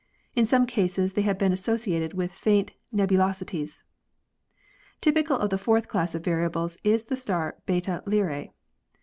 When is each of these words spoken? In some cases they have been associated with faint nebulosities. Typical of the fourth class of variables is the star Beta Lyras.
In 0.35 0.47
some 0.47 0.65
cases 0.65 1.13
they 1.13 1.21
have 1.21 1.37
been 1.37 1.53
associated 1.53 2.15
with 2.15 2.31
faint 2.33 2.71
nebulosities. 2.91 3.83
Typical 4.99 5.37
of 5.37 5.51
the 5.51 5.59
fourth 5.59 5.87
class 5.87 6.15
of 6.15 6.23
variables 6.25 6.75
is 6.83 7.05
the 7.05 7.15
star 7.15 7.57
Beta 7.67 8.01
Lyras. 8.07 8.49